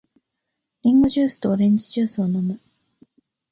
[0.81, 2.59] リンゴジュースとオレンジジュースを飲む。